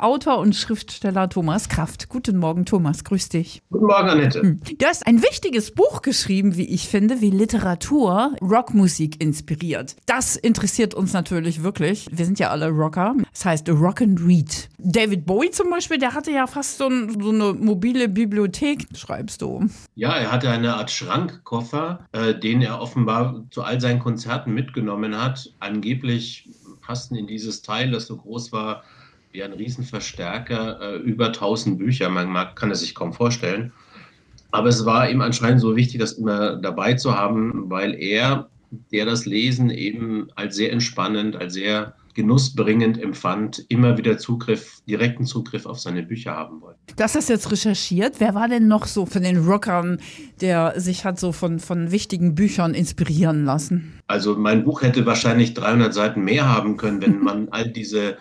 Autor 0.00 0.38
und 0.38 0.54
Schriftsteller 0.54 1.28
Thomas 1.28 1.68
Kraft. 1.68 2.08
Guten 2.08 2.38
Morgen, 2.38 2.64
Thomas, 2.64 3.02
grüß 3.02 3.30
dich. 3.30 3.62
Guten 3.68 3.86
Morgen, 3.86 4.08
Annette. 4.08 4.42
Hm. 4.42 4.60
Du 4.78 4.86
hast 4.86 5.04
ein 5.04 5.24
wichtiges 5.24 5.74
Buch 5.74 6.02
geschrieben, 6.02 6.56
wie 6.56 6.68
ich 6.68 6.86
finde, 6.86 7.20
wie 7.20 7.30
Literatur 7.30 8.36
Rockmusik 8.40 9.20
inspiriert. 9.20 9.96
Das 10.06 10.36
interessiert 10.36 10.94
uns 10.94 11.14
natürlich 11.14 11.64
wirklich. 11.64 12.06
Wir 12.12 12.24
sind 12.26 12.38
ja 12.38 12.50
alle 12.50 12.68
Rocker. 12.68 13.16
Das 13.32 13.44
heißt 13.44 13.68
Rock 13.70 14.00
and 14.00 14.20
Read. 14.20 14.68
David 14.78 15.26
Bowie 15.26 15.50
zum 15.50 15.68
Beispiel, 15.68 15.98
der 15.98 16.14
hatte 16.14 16.30
ja 16.30 16.46
fast 16.46 16.78
so, 16.78 16.86
ein, 16.86 17.20
so 17.20 17.30
eine 17.30 17.52
mobile 17.54 18.08
Bibliothek, 18.08 18.86
schreibst 18.94 19.42
du. 19.42 19.68
Ja, 19.96 20.12
er 20.12 20.30
hatte 20.30 20.48
eine 20.48 20.76
Art 20.76 20.92
Schrankkoffer, 20.92 22.06
äh, 22.12 22.38
den 22.38 22.62
er 22.62 22.80
offenbar 22.80 23.42
zu 23.50 23.64
all 23.64 23.80
seinen 23.80 23.98
Konzerten 23.98 24.54
mitgenommen 24.54 25.20
hat. 25.20 25.52
Angeblich 25.58 26.48
passten 26.82 27.16
in 27.16 27.26
dieses 27.26 27.62
Teil, 27.62 27.90
das 27.90 28.06
so 28.06 28.16
groß 28.16 28.52
war, 28.52 28.84
wie 29.32 29.42
ein 29.42 29.52
Riesenverstärker, 29.52 30.80
äh, 30.80 30.96
über 30.96 31.32
1000 31.32 31.78
Bücher. 31.78 32.08
Man 32.08 32.28
mag, 32.28 32.56
kann 32.56 32.70
es 32.70 32.80
sich 32.80 32.94
kaum 32.94 33.12
vorstellen. 33.12 33.72
Aber 34.50 34.68
es 34.68 34.86
war 34.86 35.10
ihm 35.10 35.20
anscheinend 35.20 35.60
so 35.60 35.76
wichtig, 35.76 36.00
das 36.00 36.12
immer 36.12 36.56
dabei 36.56 36.94
zu 36.94 37.16
haben, 37.16 37.70
weil 37.70 37.94
er, 37.94 38.48
der 38.92 39.04
das 39.04 39.26
Lesen 39.26 39.70
eben 39.70 40.28
als 40.36 40.56
sehr 40.56 40.72
entspannend, 40.72 41.36
als 41.36 41.54
sehr 41.54 41.94
genussbringend 42.18 43.00
empfand, 43.00 43.64
immer 43.68 43.96
wieder 43.96 44.18
Zugriff, 44.18 44.80
direkten 44.88 45.24
Zugriff 45.24 45.66
auf 45.66 45.78
seine 45.78 46.02
Bücher 46.02 46.32
haben 46.32 46.60
wollte. 46.60 46.80
Das 46.96 47.14
hast 47.14 47.28
jetzt 47.28 47.52
recherchiert. 47.52 48.16
Wer 48.18 48.34
war 48.34 48.48
denn 48.48 48.66
noch 48.66 48.86
so 48.86 49.06
von 49.06 49.22
den 49.22 49.46
Rockern, 49.46 50.00
der 50.40 50.80
sich 50.80 51.04
hat 51.04 51.20
so 51.20 51.30
von, 51.30 51.60
von 51.60 51.92
wichtigen 51.92 52.34
Büchern 52.34 52.74
inspirieren 52.74 53.44
lassen? 53.44 54.00
Also 54.08 54.34
mein 54.34 54.64
Buch 54.64 54.82
hätte 54.82 55.06
wahrscheinlich 55.06 55.54
300 55.54 55.94
Seiten 55.94 56.22
mehr 56.24 56.48
haben 56.48 56.76
können, 56.76 57.00
wenn 57.02 57.20
man 57.20 57.50
all 57.50 57.68
diese 57.68 58.16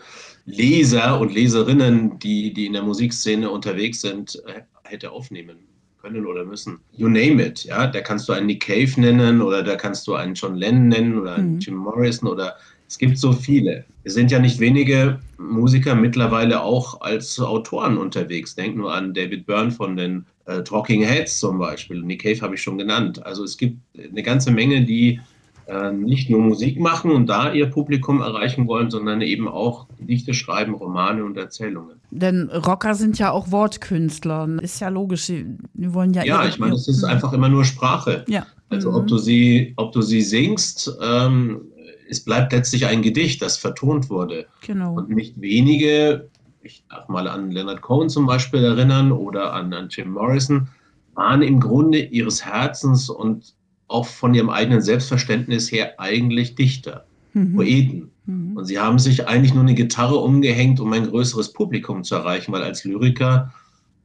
Leser 0.47 1.19
und 1.19 1.33
Leserinnen, 1.33 2.19
die, 2.19 2.53
die 2.53 2.65
in 2.65 2.73
der 2.73 2.81
Musikszene 2.81 3.49
unterwegs 3.51 4.01
sind, 4.01 4.41
äh, 4.47 4.61
hätte 4.83 5.11
aufnehmen 5.11 5.57
können 6.01 6.25
oder 6.25 6.45
müssen. 6.45 6.79
You 6.93 7.09
name 7.09 7.45
it, 7.45 7.65
ja. 7.65 7.85
Da 7.85 7.99
kannst 7.99 8.29
du 8.29 8.33
einen 8.33 8.45
Nick 8.47 8.65
Cave 8.65 8.99
nennen 8.99 9.41
oder 9.41 9.61
da 9.61 9.75
kannst 9.75 10.07
du 10.07 10.15
einen 10.15 10.35
John 10.35 10.55
Lennon 10.55 10.87
nennen 10.87 11.19
oder 11.19 11.35
einen 11.35 11.55
mhm. 11.55 11.59
Jim 11.59 11.75
Morrison 11.75 12.29
oder 12.29 12.55
es 12.87 12.97
gibt 12.97 13.17
so 13.17 13.33
viele. 13.33 13.83
Es 14.05 14.13
sind 14.13 14.31
ja 14.31 14.39
nicht 14.39 14.61
wenige 14.61 15.19
Musiker 15.37 15.95
mittlerweile 15.95 16.61
auch 16.61 17.01
als 17.01 17.37
Autoren 17.41 17.97
unterwegs. 17.97 18.55
Denk 18.55 18.77
nur 18.77 18.93
an 18.93 19.13
David 19.13 19.45
Byrne 19.45 19.71
von 19.71 19.97
den 19.97 20.25
äh, 20.45 20.63
Talking 20.63 21.03
Heads 21.03 21.39
zum 21.39 21.59
Beispiel. 21.59 22.01
Nick 22.01 22.23
Cave 22.23 22.39
habe 22.39 22.55
ich 22.55 22.61
schon 22.61 22.77
genannt. 22.77 23.25
Also 23.25 23.43
es 23.43 23.57
gibt 23.57 23.77
eine 23.97 24.23
ganze 24.23 24.51
Menge, 24.51 24.85
die 24.85 25.19
äh, 25.67 25.91
nicht 25.91 26.29
nur 26.29 26.39
Musik 26.39 26.79
machen 26.79 27.11
und 27.11 27.27
da 27.27 27.51
ihr 27.51 27.69
Publikum 27.69 28.21
erreichen 28.21 28.67
wollen, 28.67 28.89
sondern 28.89 29.21
eben 29.21 29.47
auch 29.47 29.87
Gedichte 29.99 30.33
schreiben, 30.33 30.73
Romane 30.73 31.25
und 31.25 31.37
Erzählungen. 31.37 31.99
Denn 32.09 32.49
Rocker 32.49 32.95
sind 32.95 33.19
ja 33.19 33.31
auch 33.31 33.51
Wortkünstler. 33.51 34.47
Ist 34.61 34.79
ja 34.79 34.87
logisch, 34.87 35.27
die 35.27 35.57
wollen 35.93 36.13
ja. 36.13 36.23
Ja, 36.23 36.45
ich 36.45 36.57
meine, 36.57 36.73
es 36.73 36.87
ist 36.87 37.03
einfach 37.03 37.33
immer 37.33 37.49
nur 37.49 37.65
Sprache. 37.65 38.23
Ja. 38.27 38.45
Also 38.69 38.93
ob 38.93 39.03
mhm. 39.03 39.07
du 39.07 39.17
sie, 39.17 39.73
ob 39.75 39.91
du 39.91 40.01
sie 40.01 40.21
singst, 40.21 40.91
ähm, 41.01 41.61
es 42.09 42.23
bleibt 42.23 42.53
letztlich 42.53 42.85
ein 42.85 43.01
Gedicht, 43.01 43.41
das 43.41 43.57
vertont 43.57 44.09
wurde. 44.09 44.45
Genau. 44.65 44.95
Und 44.95 45.09
nicht 45.09 45.39
wenige, 45.41 46.29
ich 46.61 46.85
darf 46.89 47.09
mal 47.09 47.27
an 47.27 47.51
Leonard 47.51 47.81
Cohen 47.81 48.09
zum 48.09 48.25
Beispiel 48.25 48.63
erinnern 48.63 49.11
oder 49.11 49.53
an, 49.53 49.73
an 49.73 49.89
Jim 49.89 50.11
Morrison, 50.11 50.69
waren 51.13 51.41
im 51.41 51.59
Grunde 51.59 51.99
ihres 51.99 52.45
Herzens 52.45 53.09
und 53.09 53.53
auch 53.87 54.05
von 54.05 54.33
ihrem 54.33 54.49
eigenen 54.49 54.81
Selbstverständnis 54.81 55.71
her 55.71 55.99
eigentlich 55.99 56.55
Dichter, 56.55 57.05
mhm. 57.33 57.55
Poeten. 57.55 58.11
Mhm. 58.25 58.57
Und 58.57 58.65
sie 58.65 58.79
haben 58.79 58.99
sich 58.99 59.27
eigentlich 59.27 59.53
nur 59.53 59.63
eine 59.63 59.75
Gitarre 59.75 60.17
umgehängt, 60.17 60.79
um 60.79 60.91
ein 60.93 61.07
größeres 61.07 61.53
Publikum 61.53 62.03
zu 62.03 62.15
erreichen, 62.15 62.51
weil 62.51 62.63
als 62.63 62.83
Lyriker, 62.83 63.53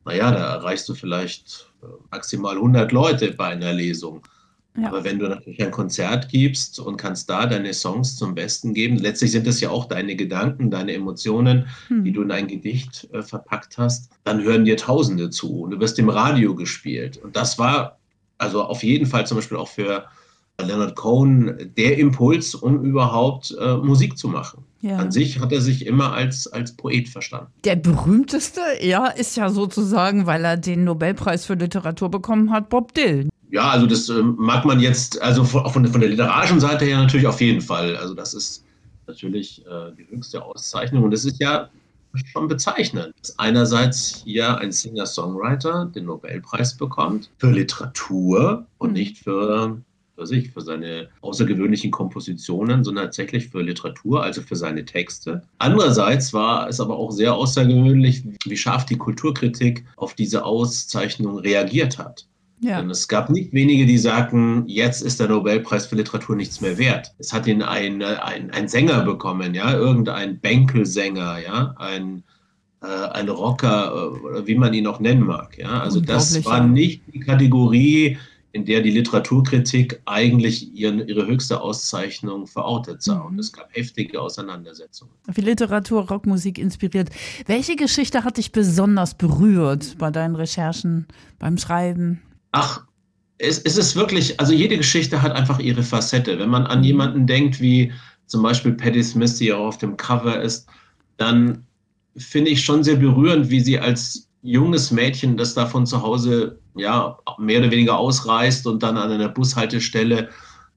naja, 0.04 0.30
da 0.30 0.54
erreichst 0.54 0.88
du 0.88 0.94
vielleicht 0.94 1.70
äh, 1.82 1.86
maximal 2.10 2.54
100 2.54 2.92
Leute 2.92 3.32
bei 3.32 3.48
einer 3.48 3.72
Lesung. 3.72 4.22
Ja. 4.76 4.88
Aber 4.88 5.04
wenn 5.04 5.18
du 5.18 5.28
natürlich 5.28 5.62
ein 5.62 5.70
Konzert 5.70 6.30
gibst 6.30 6.80
und 6.80 6.96
kannst 6.96 7.28
da 7.28 7.44
deine 7.44 7.74
Songs 7.74 8.16
zum 8.16 8.34
Besten 8.34 8.72
geben, 8.72 8.96
letztlich 8.96 9.32
sind 9.32 9.46
das 9.46 9.60
ja 9.60 9.68
auch 9.68 9.84
deine 9.84 10.16
Gedanken, 10.16 10.70
deine 10.70 10.94
Emotionen, 10.94 11.66
hm. 11.88 12.04
die 12.04 12.12
du 12.12 12.22
in 12.22 12.30
ein 12.30 12.46
Gedicht 12.46 13.06
äh, 13.12 13.22
verpackt 13.22 13.76
hast, 13.76 14.10
dann 14.24 14.42
hören 14.42 14.64
dir 14.64 14.78
Tausende 14.78 15.28
zu 15.28 15.60
und 15.62 15.72
du 15.72 15.80
wirst 15.80 15.98
im 15.98 16.08
Radio 16.08 16.54
gespielt. 16.54 17.18
Und 17.18 17.36
das 17.36 17.58
war 17.58 17.98
also 18.42 18.62
auf 18.62 18.82
jeden 18.82 19.06
Fall 19.06 19.26
zum 19.26 19.38
Beispiel 19.38 19.56
auch 19.56 19.68
für 19.68 20.04
Leonard 20.60 20.96
Cohen 20.96 21.72
der 21.76 21.98
Impuls, 21.98 22.54
um 22.54 22.84
überhaupt 22.84 23.54
äh, 23.58 23.76
Musik 23.76 24.18
zu 24.18 24.28
machen. 24.28 24.64
Ja. 24.80 24.96
An 24.96 25.12
sich 25.12 25.40
hat 25.40 25.52
er 25.52 25.60
sich 25.60 25.86
immer 25.86 26.12
als, 26.12 26.46
als 26.46 26.76
Poet 26.76 27.08
verstanden. 27.08 27.46
Der 27.64 27.76
berühmteste, 27.76 28.60
ja, 28.80 29.06
ist 29.06 29.36
ja 29.36 29.48
sozusagen, 29.48 30.26
weil 30.26 30.44
er 30.44 30.56
den 30.56 30.84
Nobelpreis 30.84 31.46
für 31.46 31.54
Literatur 31.54 32.10
bekommen 32.10 32.50
hat, 32.50 32.68
Bob 32.68 32.92
Dylan. 32.94 33.30
Ja, 33.50 33.70
also 33.70 33.86
das 33.86 34.08
äh, 34.08 34.22
mag 34.22 34.64
man 34.64 34.80
jetzt, 34.80 35.20
also 35.22 35.44
von, 35.44 35.86
von, 35.86 36.00
der 36.00 36.10
literarischen 36.10 36.58
Seite 36.58 36.84
her 36.84 36.98
natürlich 36.98 37.26
auf 37.26 37.40
jeden 37.40 37.60
Fall. 37.60 37.96
Also 37.96 38.14
das 38.14 38.34
ist 38.34 38.64
natürlich 39.06 39.64
äh, 39.66 39.92
die 39.96 40.06
höchste 40.08 40.42
Auszeichnung 40.42 41.04
und 41.04 41.14
es 41.14 41.24
ist 41.24 41.38
ja 41.40 41.68
schon 42.14 42.48
bezeichnend, 42.48 43.14
dass 43.20 43.38
einerseits 43.38 44.22
hier 44.24 44.58
ein 44.58 44.72
Singer-Songwriter 44.72 45.90
den 45.94 46.06
Nobelpreis 46.06 46.76
bekommt 46.76 47.30
für 47.38 47.50
Literatur 47.50 48.66
und 48.78 48.90
mhm. 48.90 48.94
nicht 48.94 49.18
für, 49.18 49.80
für 50.14 50.26
sich, 50.26 50.50
für 50.50 50.60
seine 50.60 51.08
außergewöhnlichen 51.20 51.90
Kompositionen, 51.90 52.84
sondern 52.84 53.06
tatsächlich 53.06 53.48
für 53.48 53.62
Literatur, 53.62 54.22
also 54.22 54.42
für 54.42 54.56
seine 54.56 54.84
Texte. 54.84 55.42
Andererseits 55.58 56.32
war 56.32 56.68
es 56.68 56.80
aber 56.80 56.96
auch 56.96 57.10
sehr 57.10 57.34
außergewöhnlich, 57.34 58.24
wie 58.44 58.56
scharf 58.56 58.86
die 58.86 58.98
Kulturkritik 58.98 59.84
auf 59.96 60.14
diese 60.14 60.44
Auszeichnung 60.44 61.38
reagiert 61.38 61.98
hat. 61.98 62.26
Ja. 62.62 62.80
Denn 62.80 62.90
es 62.90 63.08
gab 63.08 63.28
nicht 63.28 63.52
wenige, 63.52 63.86
die 63.86 63.98
sagten, 63.98 64.64
jetzt 64.68 65.02
ist 65.02 65.18
der 65.18 65.28
Nobelpreis 65.28 65.86
für 65.86 65.96
Literatur 65.96 66.36
nichts 66.36 66.60
mehr 66.60 66.78
wert. 66.78 67.12
Es 67.18 67.32
hat 67.32 67.48
ihn 67.48 67.60
ein, 67.60 68.02
ein, 68.02 68.52
ein 68.52 68.68
Sänger 68.68 69.02
bekommen, 69.02 69.52
ja, 69.52 69.74
irgendein 69.74 70.38
Bänkelsänger, 70.38 71.40
ja, 71.40 71.74
ein, 71.78 72.22
äh, 72.80 72.86
ein 72.86 73.28
Rocker, 73.28 74.12
äh, 74.36 74.46
wie 74.46 74.54
man 74.54 74.72
ihn 74.74 74.86
auch 74.86 75.00
nennen 75.00 75.26
mag. 75.26 75.58
Ja. 75.58 75.80
Also 75.80 76.00
das 76.00 76.44
war 76.44 76.64
nicht 76.64 77.02
die 77.12 77.18
Kategorie, 77.18 78.16
in 78.52 78.64
der 78.64 78.80
die 78.80 78.90
Literaturkritik 78.90 80.00
eigentlich 80.04 80.72
ihren, 80.72 81.08
ihre 81.08 81.26
höchste 81.26 81.60
Auszeichnung 81.60 82.46
verortet 82.46 83.02
sah. 83.02 83.22
Und 83.22 83.34
mhm. 83.34 83.38
es 83.40 83.52
gab 83.52 83.74
heftige 83.74 84.20
Auseinandersetzungen. 84.20 85.12
Wie 85.26 85.40
Literatur, 85.40 86.06
Rockmusik 86.06 86.58
inspiriert. 86.58 87.08
Welche 87.46 87.74
Geschichte 87.74 88.22
hat 88.22 88.36
dich 88.36 88.52
besonders 88.52 89.14
berührt 89.14 89.96
bei 89.98 90.12
deinen 90.12 90.36
Recherchen, 90.36 91.06
beim 91.40 91.58
Schreiben? 91.58 92.20
Ach, 92.52 92.84
es, 93.38 93.58
es 93.58 93.76
ist 93.76 93.96
wirklich, 93.96 94.38
also 94.38 94.52
jede 94.52 94.76
Geschichte 94.76 95.20
hat 95.20 95.32
einfach 95.32 95.58
ihre 95.58 95.82
Facette. 95.82 96.38
Wenn 96.38 96.50
man 96.50 96.66
an 96.66 96.78
mhm. 96.78 96.84
jemanden 96.84 97.26
denkt, 97.26 97.60
wie 97.60 97.92
zum 98.26 98.42
Beispiel 98.42 98.72
Patti 98.72 99.02
Smith, 99.02 99.36
die 99.36 99.52
auch 99.52 99.66
auf 99.66 99.78
dem 99.78 99.96
Cover 99.96 100.40
ist, 100.40 100.68
dann 101.16 101.66
finde 102.16 102.50
ich 102.50 102.62
schon 102.62 102.84
sehr 102.84 102.96
berührend, 102.96 103.50
wie 103.50 103.60
sie 103.60 103.78
als 103.78 104.28
junges 104.42 104.90
Mädchen, 104.90 105.36
das 105.36 105.54
da 105.54 105.66
von 105.66 105.86
zu 105.86 106.02
Hause 106.02 106.58
ja 106.74 107.16
mehr 107.38 107.60
oder 107.60 107.70
weniger 107.70 107.96
ausreist 107.98 108.66
und 108.66 108.82
dann 108.82 108.96
an 108.96 109.10
einer 109.10 109.28
Bushaltestelle 109.28 110.28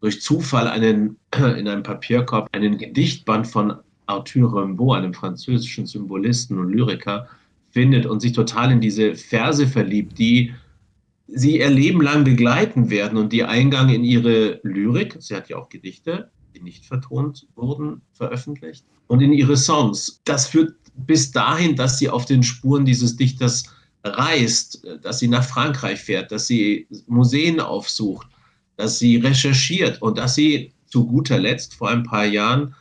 durch 0.01 0.21
Zufall 0.21 0.67
einen 0.67 1.17
in 1.35 1.67
einem 1.67 1.83
Papierkorb 1.83 2.47
einen 2.51 2.77
Gedichtband 2.77 3.47
von 3.47 3.75
Arthur 4.07 4.55
Rimbaud, 4.55 4.97
einem 4.97 5.13
französischen 5.13 5.85
Symbolisten 5.85 6.59
und 6.59 6.69
Lyriker, 6.69 7.27
findet 7.71 8.05
und 8.05 8.21
sich 8.21 8.33
total 8.33 8.71
in 8.71 8.79
diese 8.79 9.15
Verse 9.15 9.67
verliebt, 9.67 10.17
die 10.17 10.53
sie 11.27 11.59
ihr 11.59 11.69
Leben 11.69 12.01
lang 12.01 12.23
begleiten 12.23 12.89
werden 12.89 13.17
und 13.17 13.33
die 13.33 13.43
Eingang 13.43 13.89
in 13.89 14.03
ihre 14.03 14.59
Lyrik, 14.63 15.17
sie 15.19 15.35
hat 15.35 15.49
ja 15.49 15.57
auch 15.57 15.69
Gedichte, 15.69 16.29
die 16.55 16.61
nicht 16.61 16.85
vertont 16.85 17.47
wurden, 17.55 18.01
veröffentlicht, 18.13 18.85
und 19.07 19.21
in 19.21 19.33
ihre 19.33 19.57
Songs. 19.57 20.21
Das 20.25 20.47
führt 20.47 20.75
bis 20.95 21.31
dahin, 21.31 21.75
dass 21.75 21.99
sie 21.99 22.09
auf 22.09 22.25
den 22.25 22.43
Spuren 22.43 22.85
dieses 22.85 23.15
Dichters 23.15 23.63
reist, 24.03 24.85
dass 25.01 25.19
sie 25.19 25.27
nach 25.27 25.43
Frankreich 25.43 25.99
fährt, 25.99 26.31
dass 26.31 26.47
sie 26.47 26.87
Museen 27.07 27.59
aufsucht, 27.59 28.27
dass 28.77 28.99
sie 28.99 29.17
recherchiert 29.17 30.01
und 30.01 30.17
dass 30.17 30.35
sie 30.35 30.71
zu 30.85 31.05
guter 31.05 31.39
Letzt 31.39 31.75
vor 31.75 31.89
ein 31.89 32.03
paar 32.03 32.25
Jahren 32.25 32.75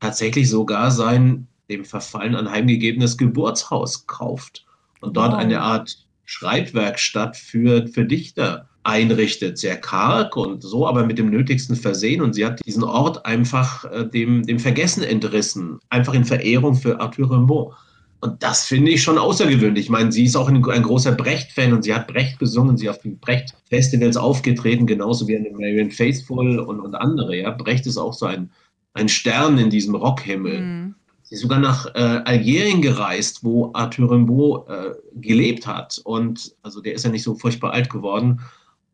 tatsächlich 0.00 0.48
sogar 0.48 0.90
sein 0.90 1.46
dem 1.68 1.84
Verfallen 1.84 2.34
anheimgegebenes 2.34 3.16
Geburtshaus 3.16 4.06
kauft 4.06 4.66
und 5.00 5.16
dort 5.16 5.32
wow. 5.32 5.38
eine 5.38 5.60
Art 5.60 6.06
Schreibwerkstatt 6.30 7.36
für, 7.36 7.88
für 7.88 8.04
Dichter 8.04 8.68
einrichtet. 8.84 9.58
Sehr 9.58 9.76
karg 9.76 10.36
und 10.36 10.62
so, 10.62 10.86
aber 10.86 11.04
mit 11.04 11.18
dem 11.18 11.28
Nötigsten 11.28 11.74
versehen. 11.74 12.22
Und 12.22 12.34
sie 12.34 12.46
hat 12.46 12.64
diesen 12.64 12.84
Ort 12.84 13.26
einfach 13.26 13.84
äh, 13.90 14.08
dem, 14.08 14.44
dem 14.44 14.60
Vergessen 14.60 15.02
entrissen. 15.02 15.80
Einfach 15.88 16.14
in 16.14 16.24
Verehrung 16.24 16.76
für 16.76 17.00
Arthur 17.00 17.30
Rimbaud. 17.30 17.74
Und 18.20 18.42
das 18.42 18.66
finde 18.66 18.92
ich 18.92 19.02
schon 19.02 19.18
außergewöhnlich. 19.18 19.86
Ich 19.86 19.90
meine, 19.90 20.12
sie 20.12 20.24
ist 20.24 20.36
auch 20.36 20.48
ein, 20.48 20.64
ein 20.64 20.82
großer 20.82 21.12
Brecht-Fan 21.12 21.72
und 21.72 21.82
sie 21.82 21.94
hat 21.94 22.06
Brecht 22.06 22.38
gesungen, 22.38 22.76
sie 22.76 22.88
auf 22.88 22.98
den 22.98 23.18
Brecht-Festivals 23.18 24.16
aufgetreten, 24.16 24.86
genauso 24.86 25.26
wie 25.26 25.36
eine 25.36 25.50
Marion 25.50 25.90
Faithful 25.90 26.60
und, 26.60 26.80
und 26.80 26.94
andere. 26.94 27.36
Ja. 27.36 27.50
Brecht 27.50 27.86
ist 27.86 27.96
auch 27.96 28.12
so 28.12 28.26
ein 28.26 28.50
ein 28.94 29.08
Stern 29.08 29.58
in 29.58 29.70
diesem 29.70 29.94
Rockhimmel. 29.94 30.60
Mhm. 30.60 30.94
Sie 31.30 31.36
ist 31.36 31.42
sogar 31.42 31.60
nach 31.60 31.86
äh, 31.94 32.22
Algerien 32.24 32.82
gereist, 32.82 33.44
wo 33.44 33.70
Arthur 33.72 34.10
Rimbaud 34.10 34.68
äh, 34.68 34.90
gelebt 35.14 35.64
hat. 35.64 36.00
Und 36.02 36.56
also 36.62 36.80
der 36.80 36.94
ist 36.94 37.04
ja 37.04 37.10
nicht 37.12 37.22
so 37.22 37.36
furchtbar 37.36 37.72
alt 37.72 37.88
geworden 37.88 38.40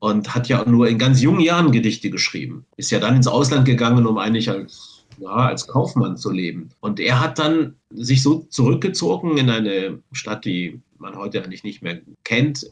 und 0.00 0.34
hat 0.34 0.46
ja 0.46 0.62
nur 0.68 0.86
in 0.86 0.98
ganz 0.98 1.22
jungen 1.22 1.40
Jahren 1.40 1.72
Gedichte 1.72 2.10
geschrieben. 2.10 2.66
Ist 2.76 2.90
ja 2.90 2.98
dann 2.98 3.16
ins 3.16 3.26
Ausland 3.26 3.64
gegangen, 3.64 4.06
um 4.06 4.18
eigentlich 4.18 4.50
als, 4.50 5.06
ja, 5.16 5.30
als 5.30 5.66
Kaufmann 5.66 6.18
zu 6.18 6.30
leben. 6.30 6.68
Und 6.80 7.00
er 7.00 7.20
hat 7.20 7.38
dann 7.38 7.74
sich 7.88 8.22
so 8.22 8.40
zurückgezogen 8.50 9.38
in 9.38 9.48
eine 9.48 9.98
Stadt, 10.12 10.44
die 10.44 10.82
man 10.98 11.16
heute 11.16 11.42
eigentlich 11.42 11.64
nicht 11.64 11.80
mehr 11.80 12.02
kennt. 12.24 12.70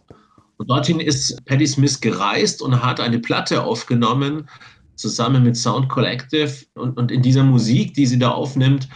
Und 0.59 0.69
dorthin 0.69 1.01
ist 1.01 1.43
Patti 1.47 1.67
Smith 1.67 2.03
gereist 2.03 2.61
und 2.61 2.83
hat 2.83 3.01
eine 3.01 3.19
Platte 3.19 3.63
aufgenommen, 3.63 4.47
zusammen 4.95 5.43
mit 5.43 5.57
Sound 5.57 5.89
Collective. 5.89 6.53
Und, 6.75 6.99
und 6.99 7.11
in 7.11 7.23
dieser 7.23 7.45
Musik, 7.45 7.95
die 7.95 8.05
sie 8.05 8.19
da 8.19 8.33
aufnimmt, 8.33 8.91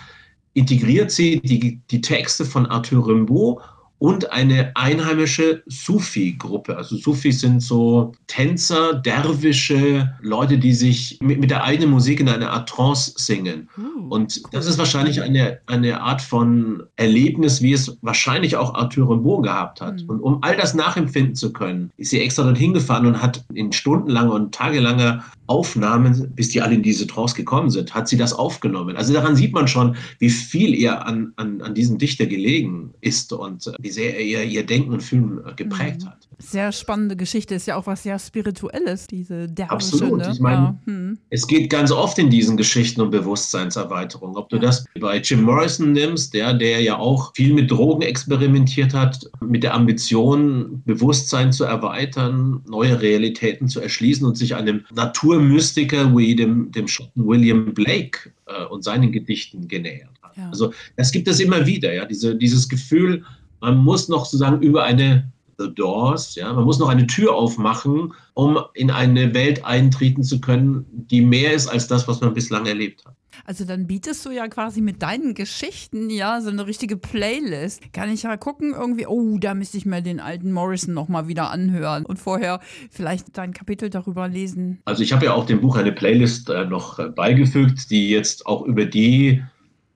integriert 0.54 1.10
sie 1.10 1.40
die, 1.40 1.80
die 1.90 2.00
Texte 2.00 2.44
von 2.44 2.66
Arthur 2.66 3.06
Rimbaud 3.06 3.60
und 3.98 4.30
eine 4.30 4.70
einheimische 4.76 5.62
Sufi-Gruppe. 5.66 6.76
Also 6.76 6.96
Sufis 6.96 7.40
sind 7.40 7.60
so 7.60 8.12
Tänzer, 8.28 8.94
Derwische, 8.94 10.14
Leute, 10.20 10.56
die 10.58 10.72
sich 10.72 11.18
mit, 11.20 11.40
mit 11.40 11.50
der 11.50 11.64
eigenen 11.64 11.90
Musik 11.90 12.20
in 12.20 12.28
einer 12.28 12.50
Art 12.50 12.68
Trance 12.68 13.14
singen. 13.16 13.68
Uh, 13.76 14.08
und 14.08 14.40
das 14.52 14.66
ist 14.66 14.78
wahrscheinlich 14.78 15.20
eine, 15.20 15.58
eine 15.66 16.00
Art 16.00 16.22
von 16.22 16.84
Erlebnis, 16.96 17.60
wie 17.60 17.72
es 17.72 17.98
wahrscheinlich 18.02 18.56
auch 18.56 18.74
Arthur 18.74 19.10
Rimbaud 19.10 19.42
gehabt 19.42 19.80
hat. 19.80 20.02
Mhm. 20.02 20.08
Und 20.08 20.20
um 20.20 20.38
all 20.42 20.56
das 20.56 20.74
nachempfinden 20.74 21.34
zu 21.34 21.52
können, 21.52 21.90
ist 21.96 22.10
sie 22.10 22.20
extra 22.20 22.44
dorthin 22.44 22.74
gefahren 22.74 23.06
und 23.06 23.20
hat 23.20 23.44
in 23.52 23.72
stundenlanger 23.72 24.34
und 24.34 24.54
tagelanger 24.54 25.24
Aufnahmen, 25.48 26.32
bis 26.34 26.50
die 26.50 26.60
alle 26.60 26.74
in 26.74 26.82
diese 26.82 27.06
Trance 27.06 27.34
gekommen 27.34 27.70
sind, 27.70 27.94
hat 27.94 28.08
sie 28.08 28.16
das 28.16 28.32
aufgenommen. 28.32 28.96
Also 28.96 29.12
daran 29.12 29.34
sieht 29.34 29.52
man 29.52 29.66
schon, 29.66 29.96
wie 30.18 30.30
viel 30.30 30.74
ihr 30.74 31.04
an, 31.06 31.32
an, 31.36 31.60
an 31.62 31.74
diesem 31.74 31.98
Dichter 31.98 32.26
gelegen 32.26 32.94
ist 33.00 33.32
und 33.32 33.72
wie 33.80 33.90
sehr 33.90 34.14
er 34.14 34.24
ihr, 34.24 34.44
ihr 34.44 34.66
Denken 34.66 34.92
und 34.92 35.02
Fühlen 35.02 35.40
geprägt 35.56 36.02
mhm. 36.02 36.06
hat. 36.06 36.28
Sehr 36.40 36.70
spannende 36.70 37.16
Geschichte, 37.16 37.56
ist 37.56 37.66
ja 37.66 37.76
auch 37.76 37.86
was 37.86 38.04
sehr 38.04 38.18
Spirituelles, 38.18 39.08
diese 39.08 39.48
Derbische. 39.48 39.94
Absolut. 39.94 40.18
Ne? 40.18 40.30
Ich 40.32 40.38
meine, 40.40 40.62
ja. 40.62 40.78
hm. 40.84 41.18
es 41.30 41.46
geht 41.48 41.68
ganz 41.68 41.90
oft 41.90 42.16
in 42.18 42.30
diesen 42.30 42.56
Geschichten 42.56 43.00
um 43.00 43.10
Bewusstseinserweiterung. 43.10 44.36
Ob 44.36 44.48
du 44.48 44.56
ja. 44.56 44.62
das 44.62 44.84
bei 45.00 45.18
Jim 45.18 45.42
Morrison 45.42 45.92
nimmst, 45.92 46.34
der, 46.34 46.54
der 46.54 46.80
ja 46.80 46.96
auch 46.96 47.34
viel 47.34 47.52
mit 47.54 47.70
Drogen 47.70 48.02
experimentiert 48.02 48.94
hat, 48.94 49.28
mit 49.40 49.64
der 49.64 49.74
Ambition, 49.74 50.80
Bewusstsein 50.84 51.52
zu 51.52 51.64
erweitern, 51.64 52.62
neue 52.68 53.00
Realitäten 53.00 53.66
zu 53.66 53.80
erschließen 53.80 54.24
und 54.24 54.36
sich 54.36 54.54
einem 54.54 54.84
Natur 54.94 55.37
Mystiker 55.38 56.16
wie 56.16 56.34
dem, 56.34 56.70
dem 56.72 56.88
Schotten 56.88 57.26
William 57.26 57.72
Blake 57.74 58.30
äh, 58.46 58.64
und 58.66 58.84
seinen 58.84 59.12
Gedichten 59.12 59.68
genähert 59.68 60.10
hat. 60.22 60.36
Ja. 60.36 60.48
Also 60.50 60.72
das 60.96 61.12
gibt 61.12 61.28
es 61.28 61.40
immer 61.40 61.66
wieder, 61.66 61.92
ja, 61.92 62.04
diese, 62.04 62.36
dieses 62.36 62.68
Gefühl, 62.68 63.24
man 63.60 63.76
muss 63.78 64.08
noch 64.08 64.24
sozusagen 64.24 64.62
über 64.62 64.84
eine 64.84 65.30
The 65.58 65.74
Doors, 65.74 66.36
ja, 66.36 66.52
man 66.52 66.64
muss 66.64 66.78
noch 66.78 66.88
eine 66.88 67.06
Tür 67.06 67.34
aufmachen, 67.34 68.14
um 68.34 68.58
in 68.74 68.90
eine 68.90 69.34
Welt 69.34 69.64
eintreten 69.64 70.22
zu 70.22 70.40
können, 70.40 70.86
die 70.92 71.20
mehr 71.20 71.52
ist 71.52 71.66
als 71.66 71.88
das, 71.88 72.06
was 72.06 72.20
man 72.20 72.32
bislang 72.32 72.66
erlebt 72.66 73.04
hat. 73.04 73.16
Also 73.48 73.64
dann 73.64 73.86
bietest 73.86 74.26
du 74.26 74.30
ja 74.30 74.46
quasi 74.46 74.82
mit 74.82 75.00
deinen 75.00 75.32
Geschichten 75.32 76.10
ja 76.10 76.42
so 76.42 76.50
eine 76.50 76.66
richtige 76.66 76.98
Playlist. 76.98 77.94
Kann 77.94 78.12
ich 78.12 78.24
ja 78.24 78.36
gucken 78.36 78.74
irgendwie, 78.74 79.06
oh, 79.06 79.38
da 79.38 79.54
müsste 79.54 79.78
ich 79.78 79.86
mir 79.86 80.02
den 80.02 80.20
alten 80.20 80.52
Morrison 80.52 80.92
nochmal 80.92 81.28
wieder 81.28 81.50
anhören 81.50 82.04
und 82.04 82.18
vorher 82.18 82.60
vielleicht 82.90 83.38
dein 83.38 83.54
Kapitel 83.54 83.88
darüber 83.88 84.28
lesen. 84.28 84.82
Also 84.84 85.02
ich 85.02 85.14
habe 85.14 85.24
ja 85.24 85.32
auch 85.32 85.46
dem 85.46 85.62
Buch 85.62 85.76
eine 85.76 85.92
Playlist 85.92 86.50
äh, 86.50 86.66
noch 86.66 86.98
äh, 86.98 87.08
beigefügt, 87.08 87.90
die 87.90 88.10
jetzt 88.10 88.44
auch 88.44 88.66
über 88.66 88.84
die 88.84 89.42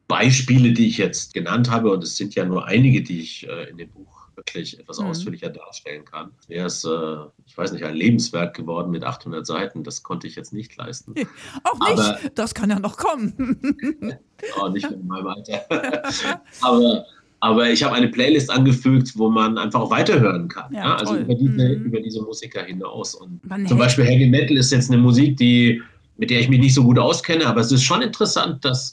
Beispiele, 0.09 0.73
die 0.73 0.87
ich 0.87 0.97
jetzt 0.97 1.35
genannt 1.35 1.71
habe, 1.71 1.91
und 1.93 2.03
es 2.03 2.17
sind 2.17 2.35
ja 2.35 2.47
nur 2.47 2.67
einige, 2.67 3.03
die 3.03 3.21
ich 3.21 3.47
äh, 3.47 3.69
in 3.69 3.77
dem 3.77 3.91
Buch 3.91 4.12
wirklich 4.43 4.79
etwas 4.79 4.99
mhm. 4.99 5.07
ausführlicher 5.07 5.51
darstellen 5.51 6.05
kann. 6.05 6.33
Er 6.49 6.67
ist, 6.67 6.85
äh, 6.85 7.17
ich 7.47 7.57
weiß 7.57 7.73
nicht, 7.73 7.85
ein 7.85 7.95
Lebenswerk 7.95 8.55
geworden 8.55 8.91
mit 8.91 9.05
800 9.05 9.47
Seiten. 9.47 9.85
Das 9.85 10.03
konnte 10.03 10.27
ich 10.27 10.35
jetzt 10.35 10.53
nicht 10.53 10.77
leisten. 10.77 11.15
Auch 11.65 11.89
nicht. 11.89 11.99
Aber, 12.01 12.19
das 12.35 12.55
kann 12.55 12.71
ja 12.71 12.79
noch 12.79 12.97
kommen. 12.97 13.35
oh, 14.61 14.69
nicht 14.69 14.89
meinem 15.05 15.27
Alter. 15.29 15.65
aber, 16.61 17.05
aber 17.41 17.71
ich 17.71 17.83
habe 17.83 17.95
eine 17.95 18.09
Playlist 18.09 18.51
angefügt, 18.51 19.13
wo 19.17 19.31
man 19.31 19.59
einfach 19.59 19.81
auch 19.81 19.91
weiterhören 19.91 20.49
kann. 20.49 20.73
Ja, 20.73 20.81
ja? 20.81 20.97
Also 20.97 21.17
über 21.17 21.35
diese, 21.35 21.51
mhm. 21.51 21.85
über 21.85 22.01
diese 22.01 22.23
Musiker 22.23 22.65
hinaus. 22.65 23.15
Und 23.15 23.45
man 23.49 23.67
zum 23.67 23.79
Beispiel 23.79 24.05
Heavy 24.05 24.27
Metal 24.27 24.57
ist 24.57 24.73
jetzt 24.73 24.91
eine 24.91 25.01
Musik, 25.01 25.37
die, 25.37 25.81
mit 26.19 26.31
der 26.31 26.41
ich 26.41 26.49
mich 26.49 26.61
nicht 26.61 26.75
so 26.75 26.83
gut 26.83 26.99
auskenne, 26.99 27.47
aber 27.47 27.61
es 27.61 27.71
ist 27.71 27.85
schon 27.85 28.03
interessant, 28.03 28.65
dass, 28.65 28.93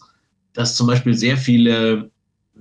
dass 0.54 0.76
zum 0.76 0.88
Beispiel 0.88 1.14
sehr 1.16 1.38
viele 1.38 2.10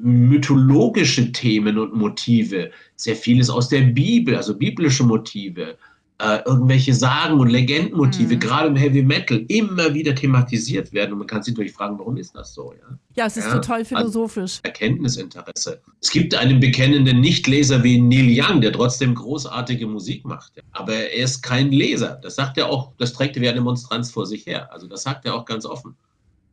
mythologische 0.00 1.32
Themen 1.32 1.78
und 1.78 1.94
Motive, 1.94 2.70
sehr 2.96 3.16
vieles 3.16 3.50
aus 3.50 3.68
der 3.68 3.82
Bibel, 3.82 4.36
also 4.36 4.56
biblische 4.56 5.04
Motive, 5.04 5.76
äh, 6.20 6.40
irgendwelche 6.46 6.94
Sagen 6.94 7.38
und 7.38 7.48
Legendenmotive, 7.48 8.34
mhm. 8.34 8.40
gerade 8.40 8.68
im 8.68 8.76
Heavy 8.76 9.02
Metal, 9.02 9.44
immer 9.48 9.94
wieder 9.94 10.14
thematisiert 10.14 10.92
werden. 10.92 11.12
Und 11.12 11.18
man 11.18 11.28
kann 11.28 11.42
sich 11.42 11.54
natürlich 11.54 11.72
fragen, 11.72 11.98
warum 11.98 12.16
ist 12.16 12.34
das 12.34 12.54
so? 12.54 12.72
Ja, 12.72 12.98
ja 13.14 13.26
es 13.26 13.36
ist 13.36 13.46
ja, 13.46 13.54
total 13.54 13.78
also 13.78 13.96
philosophisch. 13.96 14.58
Erkenntnisinteresse. 14.64 15.80
Es 16.00 16.10
gibt 16.10 16.34
einen 16.34 16.58
bekennenden 16.58 17.20
Nichtleser 17.20 17.84
wie 17.84 18.00
Neil 18.00 18.28
Young, 18.28 18.60
der 18.60 18.72
trotzdem 18.72 19.14
großartige 19.14 19.86
Musik 19.86 20.24
macht. 20.24 20.52
Aber 20.72 20.94
er 20.94 21.24
ist 21.24 21.42
kein 21.42 21.70
Leser. 21.70 22.18
Das 22.22 22.34
sagt 22.34 22.58
er 22.58 22.68
auch, 22.68 22.92
das 22.98 23.12
trägt 23.12 23.36
er 23.36 23.42
wie 23.42 23.48
eine 23.48 23.60
Monstranz 23.60 24.10
vor 24.10 24.26
sich 24.26 24.44
her. 24.46 24.72
Also 24.72 24.88
das 24.88 25.04
sagt 25.04 25.24
er 25.24 25.34
auch 25.34 25.44
ganz 25.44 25.64
offen. 25.64 25.94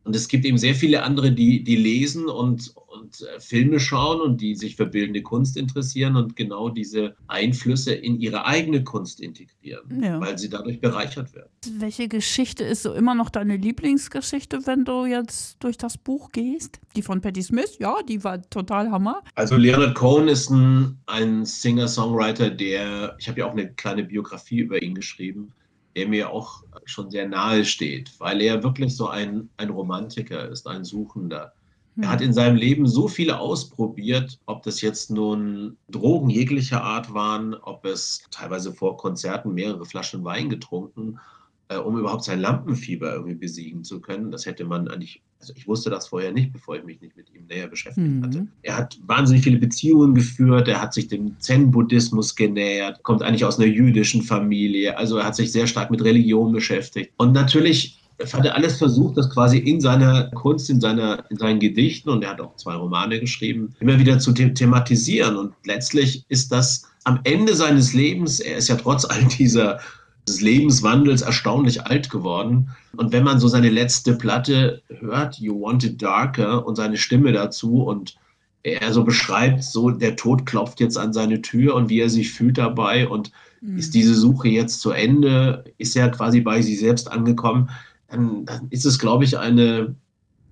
Und 0.05 0.15
es 0.15 0.27
gibt 0.27 0.45
eben 0.45 0.59
sehr 0.59 0.75
viele 0.75 1.01
andere, 1.01 1.31
die, 1.31 1.63
die 1.63 1.75
lesen 1.75 2.27
und, 2.27 2.75
und 2.75 3.21
äh, 3.21 3.39
Filme 3.39 3.79
schauen 3.79 4.21
und 4.21 4.39
die 4.39 4.55
sich 4.55 4.75
für 4.75 4.85
bildende 4.85 5.23
Kunst 5.23 5.57
interessieren 5.57 6.15
und 6.15 6.35
genau 6.35 6.69
diese 6.69 7.15
Einflüsse 7.27 7.93
in 7.95 8.19
ihre 8.19 8.45
eigene 8.45 8.83
Kunst 8.83 9.19
integrieren, 9.19 10.03
ja. 10.03 10.21
weil 10.21 10.37
sie 10.37 10.47
dadurch 10.47 10.79
bereichert 10.79 11.33
werden. 11.33 11.49
Welche 11.79 12.07
Geschichte 12.07 12.63
ist 12.63 12.83
so 12.83 12.93
immer 12.93 13.15
noch 13.15 13.31
deine 13.31 13.57
Lieblingsgeschichte, 13.57 14.67
wenn 14.67 14.85
du 14.85 15.05
jetzt 15.05 15.57
durch 15.63 15.75
das 15.75 15.97
Buch 15.97 16.31
gehst? 16.31 16.79
Die 16.95 17.01
von 17.01 17.19
Patti 17.19 17.41
Smith, 17.41 17.77
ja, 17.79 17.95
die 18.07 18.23
war 18.23 18.47
total 18.49 18.91
Hammer. 18.91 19.23
Also 19.33 19.57
Leonard 19.57 19.95
Cohen 19.95 20.27
ist 20.27 20.51
ein, 20.51 20.99
ein 21.07 21.45
Singer-Songwriter, 21.45 22.51
der, 22.51 23.17
ich 23.19 23.27
habe 23.27 23.39
ja 23.39 23.47
auch 23.47 23.53
eine 23.53 23.73
kleine 23.73 24.03
Biografie 24.03 24.59
über 24.59 24.79
ihn 24.79 24.93
geschrieben, 24.93 25.51
der 25.95 26.07
mir 26.07 26.29
auch 26.29 26.63
schon 26.85 27.09
sehr 27.09 27.27
nahe 27.27 27.65
steht, 27.65 28.11
weil 28.19 28.41
er 28.41 28.63
wirklich 28.63 28.95
so 28.95 29.07
ein, 29.07 29.49
ein 29.57 29.69
Romantiker 29.69 30.49
ist, 30.49 30.67
ein 30.67 30.83
Suchender. 30.83 31.53
Er 32.01 32.09
hat 32.09 32.19
hm. 32.19 32.27
in 32.27 32.33
seinem 32.33 32.57
Leben 32.57 32.87
so 32.87 33.07
viele 33.07 33.39
ausprobiert, 33.39 34.37
ob 34.45 34.63
das 34.63 34.81
jetzt 34.81 35.09
nun 35.09 35.77
Drogen 35.89 36.29
jeglicher 36.29 36.83
Art 36.83 37.13
waren, 37.13 37.53
ob 37.53 37.85
es 37.85 38.23
teilweise 38.31 38.73
vor 38.73 38.97
Konzerten 38.97 39.53
mehrere 39.53 39.85
Flaschen 39.85 40.23
Wein 40.25 40.49
getrunken, 40.49 41.19
äh, 41.69 41.77
um 41.77 41.97
überhaupt 41.97 42.23
sein 42.23 42.39
Lampenfieber 42.39 43.13
irgendwie 43.13 43.35
besiegen 43.35 43.83
zu 43.83 43.99
können. 43.99 44.31
Das 44.31 44.45
hätte 44.45 44.65
man 44.65 44.87
eigentlich, 44.87 45.21
also 45.39 45.53
ich 45.55 45.67
wusste 45.67 45.89
das 45.89 46.07
vorher 46.07 46.31
nicht, 46.31 46.53
bevor 46.53 46.75
ich 46.75 46.83
mich 46.83 47.01
nicht 47.01 47.17
mit 47.17 47.33
ihm 47.33 47.45
näher 47.47 47.67
beschäftigt 47.67 48.07
mhm. 48.07 48.23
hatte. 48.23 48.47
Er 48.61 48.77
hat 48.77 48.97
wahnsinnig 49.05 49.43
viele 49.43 49.57
Beziehungen 49.57 50.13
geführt, 50.13 50.67
er 50.67 50.81
hat 50.81 50.93
sich 50.93 51.07
dem 51.07 51.39
Zen-Buddhismus 51.39 52.35
genähert, 52.35 53.01
kommt 53.03 53.23
eigentlich 53.23 53.45
aus 53.45 53.59
einer 53.59 53.67
jüdischen 53.67 54.21
Familie, 54.21 54.97
also 54.97 55.17
er 55.17 55.25
hat 55.25 55.35
sich 55.35 55.51
sehr 55.51 55.67
stark 55.67 55.91
mit 55.91 56.03
Religion 56.03 56.53
beschäftigt. 56.53 57.11
Und 57.17 57.33
natürlich 57.33 57.99
hat 58.31 58.45
er 58.45 58.55
alles 58.55 58.77
versucht, 58.77 59.17
das 59.17 59.29
quasi 59.29 59.57
in 59.57 59.81
seiner 59.81 60.29
Kunst, 60.31 60.69
in, 60.69 60.79
seiner, 60.79 61.29
in 61.29 61.37
seinen 61.37 61.59
Gedichten, 61.59 62.09
und 62.09 62.23
er 62.23 62.31
hat 62.31 62.41
auch 62.41 62.55
zwei 62.55 62.75
Romane 62.75 63.19
geschrieben, 63.19 63.75
immer 63.79 63.99
wieder 63.99 64.19
zu 64.19 64.33
the 64.33 64.53
thematisieren. 64.53 65.35
Und 65.35 65.53
letztlich 65.65 66.23
ist 66.29 66.51
das 66.51 66.83
am 67.03 67.19
Ende 67.23 67.53
seines 67.55 67.93
Lebens, 67.93 68.39
er 68.39 68.57
ist 68.57 68.69
ja 68.69 68.75
trotz 68.75 69.05
all 69.05 69.23
dieser 69.25 69.79
des 70.27 70.41
Lebenswandels 70.41 71.21
erstaunlich 71.21 71.85
alt 71.85 72.09
geworden. 72.09 72.69
Und 72.95 73.11
wenn 73.11 73.23
man 73.23 73.39
so 73.39 73.47
seine 73.47 73.69
letzte 73.69 74.15
Platte 74.15 74.81
hört, 74.87 75.37
You 75.39 75.61
Want 75.61 75.83
It 75.83 76.01
Darker, 76.01 76.65
und 76.65 76.75
seine 76.75 76.97
Stimme 76.97 77.31
dazu 77.31 77.83
und 77.83 78.15
er 78.63 78.91
so 78.91 79.03
beschreibt, 79.03 79.63
so 79.63 79.91
der 79.91 80.15
Tod 80.15 80.45
klopft 80.45 80.79
jetzt 80.79 80.97
an 80.97 81.13
seine 81.13 81.41
Tür 81.41 81.75
und 81.75 81.89
wie 81.89 81.99
er 81.99 82.09
sich 82.09 82.33
fühlt 82.33 82.57
dabei 82.57 83.07
und 83.07 83.31
mhm. 83.61 83.77
ist 83.77 83.93
diese 83.93 84.15
Suche 84.15 84.49
jetzt 84.49 84.79
zu 84.79 84.91
Ende, 84.91 85.65
ist 85.77 85.95
er 85.95 86.09
quasi 86.09 86.41
bei 86.41 86.61
sich 86.61 86.79
selbst 86.79 87.11
angekommen, 87.11 87.69
dann, 88.09 88.45
dann 88.45 88.67
ist 88.71 88.85
es, 88.85 88.97
glaube 88.97 89.23
ich, 89.23 89.37
eine, 89.37 89.95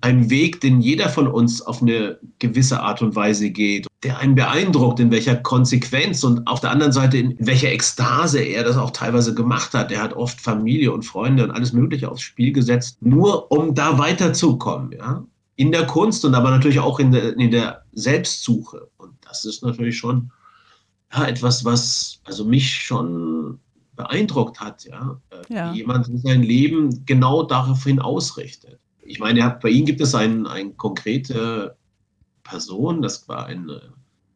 ein 0.02 0.30
Weg, 0.30 0.62
den 0.62 0.80
jeder 0.82 1.10
von 1.10 1.28
uns 1.28 1.62
auf 1.62 1.82
eine 1.82 2.20
gewisse 2.38 2.82
Art 2.82 3.02
und 3.02 3.16
Weise 3.16 3.50
geht, 3.50 3.88
der 4.04 4.20
einen 4.20 4.36
beeindruckt, 4.36 5.00
in 5.00 5.12
welcher 5.12 5.36
Konsequenz 5.36 6.24
und 6.24 6.46
auf 6.48 6.60
der 6.60 6.72
anderen 6.72 6.92
Seite, 6.92 7.18
in 7.18 7.36
welcher 7.40 7.72
Ekstase 7.72 8.40
er 8.42 8.64
das 8.64 8.78
auch 8.78 8.92
teilweise 8.92 9.34
gemacht 9.34 9.74
hat. 9.74 9.92
Er 9.92 10.02
hat 10.02 10.14
oft 10.14 10.42
Familie 10.42 10.92
und 10.92 11.04
Freunde 11.04 11.44
und 11.44 11.52
alles 11.52 11.74
Mögliche 11.74 12.12
aufs 12.12 12.22
Spiel 12.22 12.52
gesetzt, 12.52 12.98
nur 13.02 13.52
um 13.52 13.74
da 13.74 13.98
weiterzukommen, 13.98 14.92
ja. 14.92 15.24
In 15.56 15.72
der 15.72 15.86
Kunst 15.86 16.26
und 16.26 16.34
aber 16.34 16.50
natürlich 16.50 16.80
auch 16.80 17.00
in 17.00 17.12
der, 17.12 17.38
in 17.38 17.52
der 17.52 17.84
Selbstsuche. 17.92 18.90
Und 18.98 19.14
das 19.22 19.46
ist 19.46 19.64
natürlich 19.64 19.98
schon 19.98 20.32
ja, 21.14 21.26
etwas, 21.28 21.64
was 21.64 22.20
also 22.24 22.44
mich 22.44 22.74
schon 22.74 23.60
beeindruckt 23.96 24.60
hat, 24.60 24.84
ja. 24.86 25.22
Äh, 25.30 25.54
ja. 25.54 25.72
Wie 25.72 25.78
jemand 25.78 26.10
sein 26.24 26.42
Leben 26.42 27.06
genau 27.06 27.44
daraufhin 27.44 28.00
ausrichtet. 28.00 28.80
ich 29.06 29.20
meine, 29.20 29.58
bei 29.62 29.70
ihm 29.70 29.86
gibt 29.86 30.02
es 30.02 30.16
ein 30.16 30.48
konkrete 30.78 31.78
Person, 32.44 33.02
das 33.02 33.28
war 33.28 33.46
ein 33.48 33.70
äh, 33.70 33.80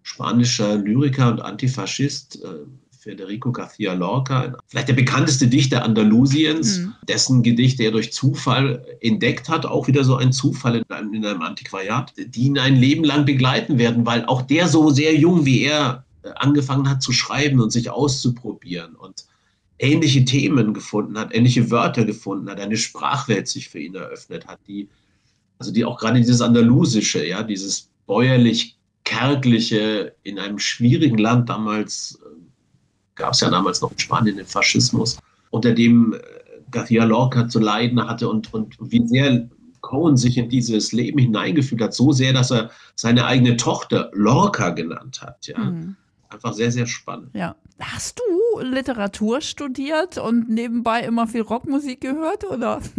spanischer 0.04 0.78
Lyriker 0.78 1.32
und 1.32 1.42
Antifaschist, 1.42 2.44
äh, 2.44 2.66
Federico 3.08 3.52
García 3.52 3.94
Lorca, 3.94 4.58
vielleicht 4.68 4.90
der 4.90 4.94
bekannteste 4.94 5.48
Dichter 5.48 5.84
Andalusiens, 5.84 6.80
mhm. 6.80 6.94
dessen 7.08 7.42
Gedichte 7.42 7.84
er 7.84 7.92
durch 7.92 8.12
Zufall 8.12 8.86
entdeckt 9.00 9.48
hat, 9.48 9.66
auch 9.66 9.88
wieder 9.88 10.04
so 10.04 10.18
ein 10.18 10.34
Zufall 10.34 10.76
in 10.76 10.84
einem, 10.90 11.14
in 11.14 11.26
einem 11.26 11.42
Antiquariat, 11.42 12.14
die 12.18 12.48
ihn 12.48 12.58
ein 12.58 12.76
Leben 12.76 13.06
lang 13.06 13.26
begleiten 13.26 13.78
werden, 13.78 14.06
weil 14.06 14.26
auch 14.26 14.42
der 14.42 14.68
so 14.68 14.90
sehr 14.90 15.16
jung 15.16 15.46
wie 15.46 15.62
er 15.64 16.04
äh, 16.24 16.30
angefangen 16.36 16.90
hat 16.90 17.02
zu 17.02 17.14
schreiben 17.14 17.62
und 17.62 17.72
sich 17.72 17.90
auszuprobieren 17.90 18.96
und 18.96 19.26
ähnliche 19.80 20.26
Themen 20.26 20.74
gefunden 20.74 21.18
hat, 21.18 21.34
ähnliche 21.34 21.72
Wörter 21.72 22.04
gefunden 22.04 22.50
hat, 22.50 22.60
eine 22.60 22.78
Sprachwelt 22.78 23.48
sich 23.48 23.70
für 23.70 23.80
ihn 23.80 23.96
eröffnet 23.96 24.48
hat, 24.48 24.60
die, 24.68 24.90
also 25.60 25.72
die 25.72 25.86
auch 25.86 25.98
gerade 25.98 26.18
dieses 26.18 26.42
Andalusische, 26.42 27.26
ja, 27.26 27.44
dieses 27.44 27.90
bäuerlich-kärgliche 28.08 30.16
in 30.24 30.40
einem 30.40 30.60
schwierigen 30.60 31.18
Land 31.18 31.50
damals, 31.50 32.20
äh, 32.24 32.28
gab 33.16 33.34
es 33.34 33.42
ja 33.42 33.50
damals 33.50 33.82
noch 33.82 33.92
in 33.92 34.00
Spanien 34.00 34.38
den 34.38 34.46
Faschismus, 34.46 35.18
unter 35.52 35.74
dem 35.74 36.14
äh, 36.14 36.20
García 36.72 37.06
Lorca 37.06 37.48
zu 37.48 37.60
leiden 37.60 38.06
hatte 38.06 38.28
und, 38.28 38.54
und 38.54 38.76
wie 38.80 39.08
sehr 39.08 39.50
Cohen 39.82 40.18
sich 40.18 40.38
in 40.38 40.50
dieses 40.50 40.92
Leben 40.92 41.20
hineingefühlt 41.20 41.82
hat, 41.82 41.94
so 41.94 42.12
sehr, 42.12 42.34
dass 42.34 42.52
er 42.52 42.72
seine 42.96 43.26
eigene 43.26 43.56
Tochter 43.56 44.10
Lorca 44.14 44.72
genannt 44.72 45.22
hat, 45.22 45.48
ja. 45.48 45.60
Mhm 45.60 45.96
einfach 46.30 46.54
sehr, 46.54 46.72
sehr 46.72 46.86
spannend. 46.86 47.30
Ja. 47.34 47.56
Hast 47.80 48.20
du 48.20 48.60
Literatur 48.62 49.40
studiert 49.42 50.18
und 50.18 50.50
nebenbei 50.50 51.02
immer 51.02 51.28
viel 51.28 51.42
Rockmusik 51.42 52.02
gehört, 52.02 52.44
oder? 52.46 52.82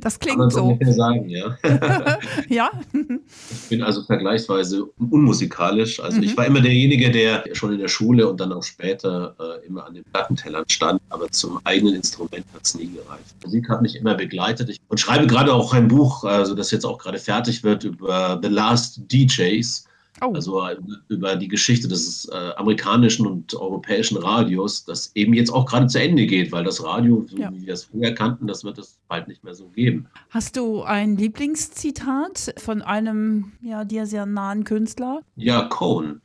Das 0.00 0.18
klingt 0.18 0.38
Kann 0.38 0.50
so. 0.50 0.76
Kann 0.76 0.92
sagen, 0.92 1.28
ja. 1.28 1.56
ja. 2.48 2.70
Ich 2.92 3.68
bin 3.68 3.82
also 3.82 4.02
vergleichsweise 4.02 4.84
unmusikalisch. 4.98 6.00
Also 6.00 6.16
mhm. 6.16 6.22
ich 6.22 6.36
war 6.36 6.46
immer 6.46 6.60
derjenige, 6.60 7.10
der 7.10 7.44
schon 7.52 7.72
in 7.72 7.78
der 7.78 7.88
Schule 7.88 8.28
und 8.28 8.40
dann 8.40 8.52
auch 8.52 8.62
später 8.62 9.36
äh, 9.38 9.66
immer 9.66 9.86
an 9.86 9.94
den 9.94 10.04
Plattentellern 10.04 10.64
stand, 10.68 11.00
aber 11.10 11.30
zum 11.30 11.60
eigenen 11.64 11.94
Instrument 11.94 12.46
hat 12.54 12.62
es 12.64 12.74
nie 12.74 12.88
gereicht. 12.88 13.34
Musik 13.44 13.68
hat 13.68 13.82
mich 13.82 13.96
immer 13.96 14.14
begleitet. 14.14 14.70
Ich, 14.70 14.80
und 14.88 14.98
schreibe 14.98 15.26
gerade 15.26 15.52
auch 15.52 15.74
ein 15.74 15.88
Buch, 15.88 16.24
also 16.24 16.54
das 16.54 16.70
jetzt 16.70 16.86
auch 16.86 16.98
gerade 16.98 17.18
fertig 17.18 17.62
wird, 17.62 17.84
über 17.84 18.40
The 18.42 18.48
Last 18.48 19.02
DJs 19.12 19.84
Oh. 20.20 20.32
Also 20.34 20.66
äh, 20.66 20.76
über 21.08 21.36
die 21.36 21.48
Geschichte 21.48 21.88
des 21.88 22.26
äh, 22.26 22.52
amerikanischen 22.56 23.26
und 23.26 23.54
europäischen 23.54 24.18
Radios, 24.18 24.84
das 24.84 25.10
eben 25.14 25.34
jetzt 25.34 25.50
auch 25.50 25.66
gerade 25.66 25.86
zu 25.86 26.00
Ende 26.00 26.26
geht, 26.26 26.52
weil 26.52 26.64
das 26.64 26.82
Radio, 26.82 27.24
so 27.28 27.36
ja. 27.36 27.52
wie 27.52 27.66
wir 27.66 27.74
es 27.74 27.84
früher 27.84 28.12
kannten, 28.12 28.46
das 28.46 28.64
wird 28.64 28.78
es 28.78 28.98
bald 29.08 29.28
nicht 29.28 29.42
mehr 29.44 29.54
so 29.54 29.68
geben. 29.68 30.06
Hast 30.30 30.56
du 30.56 30.82
ein 30.82 31.16
Lieblingszitat 31.16 32.54
von 32.58 32.82
einem 32.82 33.52
ja, 33.62 33.84
dir 33.84 34.06
sehr 34.06 34.26
nahen 34.26 34.64
Künstler? 34.64 35.22
Ja, 35.36 35.64
Cohn. 35.64 36.20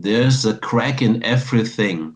There's 0.00 0.46
a 0.46 0.52
crack 0.54 1.00
in 1.00 1.22
everything. 1.22 2.14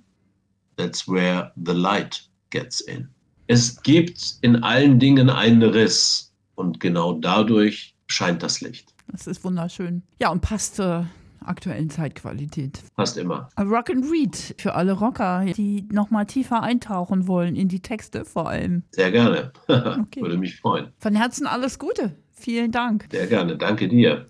That's 0.76 1.06
where 1.08 1.52
the 1.56 1.72
light 1.72 2.22
gets 2.50 2.80
in. 2.80 3.08
Es 3.46 3.82
gibt 3.82 4.38
in 4.42 4.62
allen 4.62 4.98
Dingen 4.98 5.28
einen 5.28 5.62
Riss 5.62 6.32
und 6.54 6.78
genau 6.78 7.14
dadurch 7.14 7.94
scheint 8.06 8.42
das 8.42 8.60
Licht. 8.60 8.94
Das 9.12 9.26
ist 9.26 9.44
wunderschön. 9.44 10.02
Ja, 10.20 10.30
und 10.30 10.40
passt 10.40 10.76
zur 10.76 11.06
aktuellen 11.44 11.90
Zeitqualität. 11.90 12.80
Passt 12.96 13.16
immer. 13.16 13.48
Rock 13.58 13.90
and 13.90 14.10
Read 14.10 14.54
für 14.58 14.74
alle 14.74 14.92
Rocker, 14.92 15.44
die 15.56 15.88
nochmal 15.90 16.26
tiefer 16.26 16.62
eintauchen 16.62 17.26
wollen 17.26 17.56
in 17.56 17.68
die 17.68 17.80
Texte 17.80 18.24
vor 18.24 18.48
allem. 18.48 18.82
Sehr 18.90 19.10
gerne. 19.10 19.52
okay. 19.68 20.20
Würde 20.20 20.38
mich 20.38 20.56
freuen. 20.60 20.88
Von 20.98 21.14
Herzen 21.14 21.46
alles 21.46 21.78
Gute. 21.78 22.16
Vielen 22.32 22.72
Dank. 22.72 23.06
Sehr 23.10 23.26
gerne. 23.26 23.56
Danke 23.56 23.88
dir. 23.88 24.26